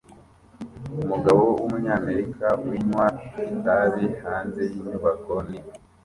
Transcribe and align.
Umugabo 1.03 1.39
wumunyamerika 1.51 2.47
winywa 2.63 3.05
itabi 3.51 4.05
hanze 4.23 4.61
yinyubako 4.71 5.33
nini 5.47 5.69